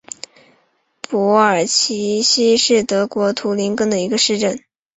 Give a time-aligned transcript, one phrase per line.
[1.03, 4.59] 珀尔齐希是德国图林根州的一个市镇。